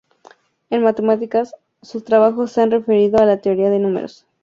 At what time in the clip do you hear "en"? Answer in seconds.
0.71-0.81